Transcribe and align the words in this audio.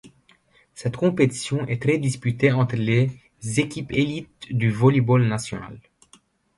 Cette 0.73 0.97
compétition 0.97 1.67
est 1.67 1.79
très 1.83 1.99
disputée 1.99 2.51
entre 2.51 2.75
les 2.75 3.11
équipes 3.57 3.91
élites 3.91 4.47
du 4.51 4.71
volley-ball 4.71 5.27
national. 5.27 5.79